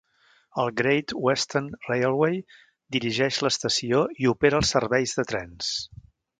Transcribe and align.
El 0.61 0.69
"Great 0.79 1.13
Western 1.25 1.67
Railway" 1.89 2.41
dirigeix 2.97 3.39
l'estació 3.49 4.03
i 4.25 4.33
opera 4.35 4.63
els 4.65 4.77
serveis 4.77 5.15
de 5.21 5.31
tren. 5.35 5.57